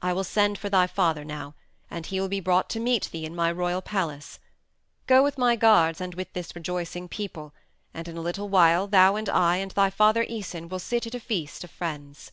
I 0.00 0.14
will 0.14 0.24
send 0.24 0.56
for 0.56 0.70
thy 0.70 0.86
father 0.86 1.26
now, 1.26 1.54
and 1.90 2.06
he 2.06 2.18
will 2.20 2.28
be 2.30 2.40
brought 2.40 2.70
to 2.70 2.80
meet 2.80 3.10
thee 3.12 3.26
in 3.26 3.34
my 3.36 3.52
royal 3.52 3.82
palace. 3.82 4.40
Go 5.06 5.22
with 5.22 5.36
my 5.36 5.56
guards 5.56 6.00
and 6.00 6.14
with 6.14 6.32
this 6.32 6.56
rejoicing 6.56 7.06
people, 7.06 7.52
and 7.92 8.08
in 8.08 8.16
a 8.16 8.22
little 8.22 8.48
while 8.48 8.86
thou 8.86 9.14
and 9.16 9.28
I 9.28 9.58
and 9.58 9.72
thy 9.72 9.90
father 9.90 10.24
Æson 10.24 10.70
will 10.70 10.78
sit 10.78 11.06
at 11.06 11.14
a 11.14 11.20
feast 11.20 11.64
of 11.64 11.70
friends." 11.70 12.32